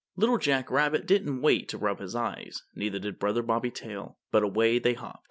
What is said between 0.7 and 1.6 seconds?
Rabbit didn't